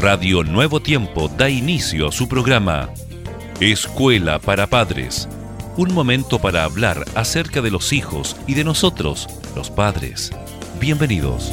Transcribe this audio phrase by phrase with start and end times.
[0.00, 2.88] Radio Nuevo Tiempo da inicio a su programa
[3.58, 5.28] Escuela para Padres.
[5.76, 9.26] Un momento para hablar acerca de los hijos y de nosotros,
[9.56, 10.30] los padres.
[10.78, 11.52] Bienvenidos.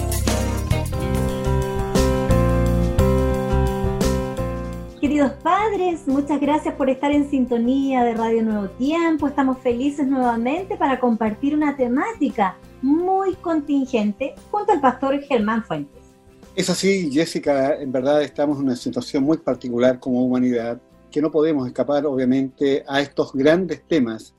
[5.02, 9.28] Queridos padres, muchas gracias por estar en sintonía de Radio Nuevo Tiempo.
[9.28, 16.05] Estamos felices nuevamente para compartir una temática muy contingente junto al pastor Germán Fuentes.
[16.56, 20.82] Es así, Jessica, en verdad estamos en una situación muy particular como humanidad,
[21.12, 24.34] que no podemos escapar obviamente a estos grandes temas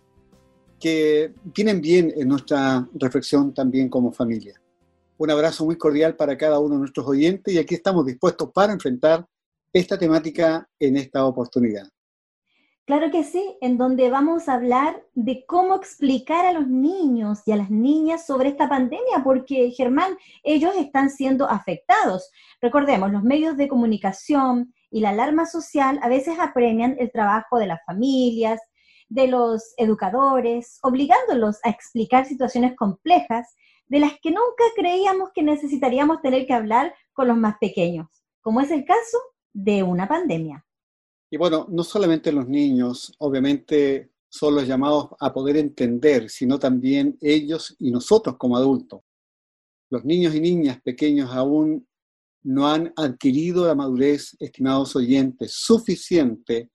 [0.80, 4.58] que tienen bien en nuestra reflexión también como familia.
[5.18, 8.72] Un abrazo muy cordial para cada uno de nuestros oyentes y aquí estamos dispuestos para
[8.72, 9.26] enfrentar
[9.70, 11.86] esta temática en esta oportunidad.
[12.86, 17.50] Claro que sí, en donde vamos a hablar de cómo explicar a los niños y
[17.50, 22.30] a las niñas sobre esta pandemia, porque Germán, ellos están siendo afectados.
[22.60, 27.66] Recordemos, los medios de comunicación y la alarma social a veces apremian el trabajo de
[27.66, 28.60] las familias,
[29.08, 33.56] de los educadores, obligándolos a explicar situaciones complejas
[33.88, 38.06] de las que nunca creíamos que necesitaríamos tener que hablar con los más pequeños,
[38.42, 39.18] como es el caso
[39.52, 40.65] de una pandemia.
[41.30, 47.16] Y bueno, no solamente los niños, obviamente son los llamados a poder entender, sino también
[47.20, 49.00] ellos y nosotros como adultos.
[49.90, 51.86] Los niños y niñas pequeños aún
[52.42, 56.70] no han adquirido la madurez, estimados oyentes, suficiente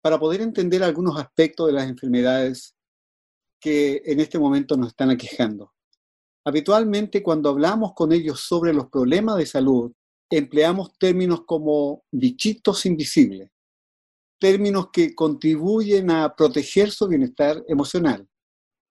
[0.00, 2.76] para poder entender algunos aspectos de las enfermedades
[3.60, 5.72] que en este momento nos están aquejando.
[6.44, 9.92] Habitualmente cuando hablamos con ellos sobre los problemas de salud,
[10.30, 13.50] empleamos términos como bichitos invisibles,
[14.38, 18.28] términos que contribuyen a proteger su bienestar emocional.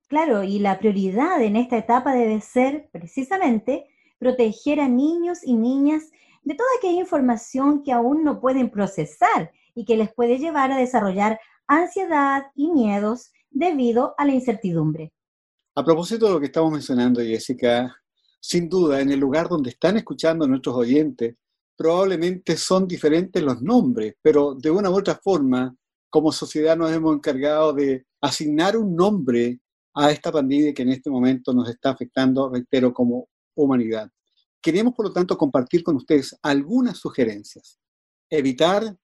[0.07, 3.85] Claro, y la prioridad en esta etapa debe ser precisamente
[4.19, 6.11] proteger a niños y niñas
[6.43, 10.77] de toda aquella información que aún no pueden procesar y que les puede llevar a
[10.77, 15.11] desarrollar ansiedad y miedos debido a la incertidumbre.
[15.75, 17.93] A propósito de lo que estamos mencionando, Jessica,
[18.39, 21.35] sin duda, en el lugar donde están escuchando nuestros oyentes,
[21.77, 25.75] probablemente son diferentes los nombres, pero de una u otra forma,
[26.09, 29.59] como sociedad nos hemos encargado de asignar un nombre
[29.93, 34.09] a esta pandemia que en este momento nos está afectando, reitero, como humanidad.
[34.61, 37.79] Queríamos, por lo tanto, compartir con ustedes algunas sugerencias.
[38.29, 38.97] Evitar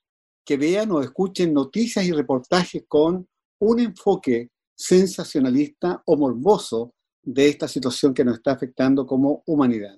[0.45, 3.27] que vean o escuchen noticias y reportajes con
[3.59, 9.97] un enfoque sensacionalista o morboso de esta situación que nos está afectando como humanidad.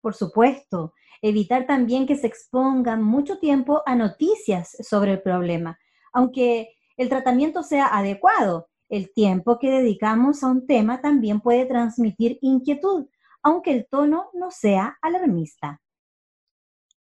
[0.00, 5.78] Por supuesto, evitar también que se expongan mucho tiempo a noticias sobre el problema,
[6.12, 8.68] aunque el tratamiento sea adecuado.
[8.88, 13.06] El tiempo que dedicamos a un tema también puede transmitir inquietud,
[13.42, 15.80] aunque el tono no sea alarmista.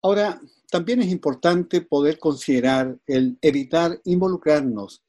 [0.02, 0.40] Ahora,
[0.70, 5.04] también es importante poder considerar el evitar involucrarnos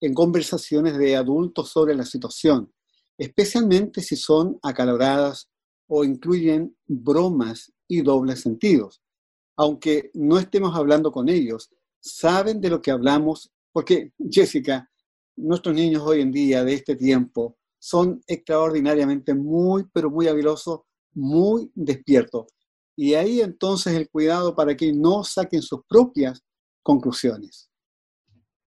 [0.00, 2.72] en conversaciones de adultos sobre la situación,
[3.18, 5.48] especialmente si son acaloradas
[5.86, 9.02] o incluyen bromas y dobles sentidos.
[9.54, 11.70] Aunque no estemos hablando con ellos,
[12.00, 14.90] saben de lo que hablamos, porque Jessica,
[15.36, 20.80] nuestros niños hoy en día de este tiempo son extraordinariamente muy, pero muy habilosos,
[21.12, 22.46] muy despiertos.
[22.96, 26.42] Y ahí entonces el cuidado para que no saquen sus propias
[26.82, 27.70] conclusiones.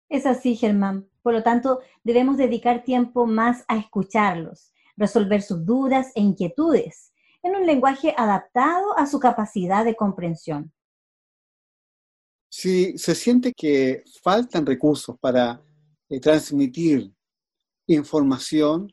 [0.07, 1.09] Es así, Germán.
[1.23, 7.11] Por lo tanto, debemos dedicar tiempo más a escucharlos, resolver sus dudas e inquietudes
[7.45, 10.73] en un lenguaje adaptado a su capacidad de comprensión.
[12.49, 15.63] Si se siente que faltan recursos para
[16.09, 17.13] eh, transmitir
[17.85, 18.91] información,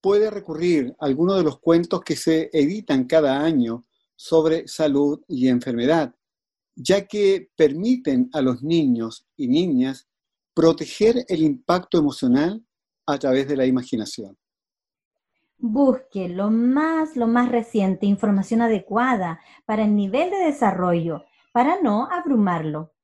[0.00, 3.84] puede recurrir a algunos de los cuentos que se editan cada año
[4.16, 6.14] sobre salud y enfermedad,
[6.74, 10.08] ya que permiten a los niños y niñas
[10.54, 12.64] proteger el impacto emocional
[13.06, 14.38] a través de la imaginación.
[15.62, 22.08] Busque lo más, lo más reciente, información adecuada para el nivel de desarrollo, para no
[22.10, 22.94] abrumarlo.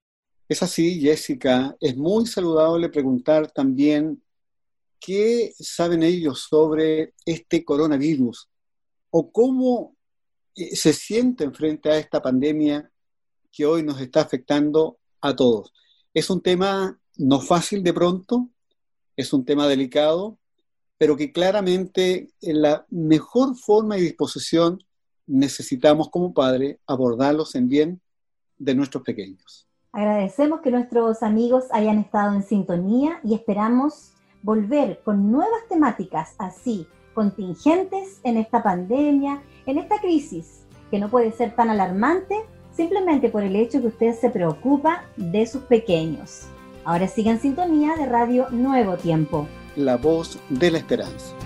[0.48, 1.76] Es así, Jessica.
[1.80, 4.22] Es muy saludable preguntar también
[4.98, 8.48] qué saben ellos sobre este coronavirus
[9.10, 9.96] o cómo
[10.54, 12.90] eh, se sienten frente a esta pandemia
[13.52, 15.72] que hoy nos está afectando a todos.
[16.14, 18.50] Es un tema no fácil de pronto,
[19.16, 20.38] es un tema delicado,
[20.98, 24.82] pero que claramente en la mejor forma y disposición
[25.26, 28.00] necesitamos como padre abordarlos en bien
[28.58, 29.66] de nuestros pequeños.
[29.92, 34.12] Agradecemos que nuestros amigos hayan estado en sintonía y esperamos
[34.42, 41.32] volver con nuevas temáticas así, contingentes en esta pandemia, en esta crisis, que no puede
[41.32, 42.36] ser tan alarmante
[42.76, 46.42] simplemente por el hecho que usted se preocupa de sus pequeños.
[46.84, 49.48] Ahora siga en sintonía de Radio Nuevo Tiempo.
[49.76, 51.36] La voz de la esperanza.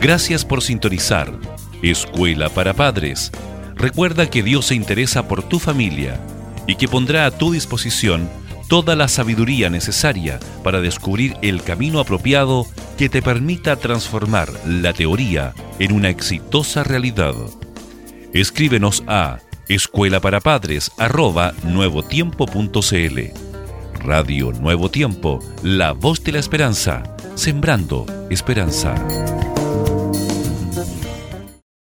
[0.00, 1.36] Gracias por sintonizar.
[1.82, 3.32] Escuela para Padres.
[3.74, 6.20] Recuerda que Dios se interesa por tu familia
[6.68, 8.30] y que pondrá a tu disposición
[8.68, 15.54] toda la sabiduría necesaria para descubrir el camino apropiado que te permita transformar la teoría
[15.80, 17.34] en una exitosa realidad.
[18.32, 20.90] Escríbenos a escuela para padres
[21.62, 23.18] nuevotiempo.cl.
[24.00, 27.02] Radio Nuevo Tiempo, la voz de la esperanza,
[27.34, 28.94] sembrando esperanza.